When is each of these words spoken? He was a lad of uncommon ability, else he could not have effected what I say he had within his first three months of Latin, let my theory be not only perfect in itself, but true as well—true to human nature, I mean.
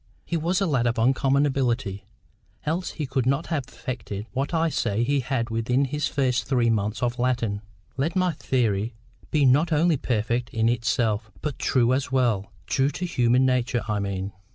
He 0.25 0.35
was 0.35 0.59
a 0.59 0.65
lad 0.65 0.87
of 0.87 0.97
uncommon 0.97 1.45
ability, 1.45 2.05
else 2.65 2.89
he 2.93 3.05
could 3.05 3.27
not 3.27 3.45
have 3.53 3.67
effected 3.67 4.25
what 4.31 4.51
I 4.51 4.67
say 4.69 5.03
he 5.03 5.19
had 5.19 5.51
within 5.51 5.85
his 5.85 6.07
first 6.07 6.45
three 6.45 6.71
months 6.71 7.03
of 7.03 7.19
Latin, 7.19 7.61
let 7.97 8.15
my 8.15 8.31
theory 8.31 8.95
be 9.29 9.45
not 9.45 9.71
only 9.71 9.97
perfect 9.97 10.49
in 10.55 10.67
itself, 10.69 11.29
but 11.41 11.59
true 11.59 11.93
as 11.93 12.11
well—true 12.11 12.89
to 12.89 13.05
human 13.05 13.45
nature, 13.45 13.83
I 13.87 13.99
mean. 13.99 14.33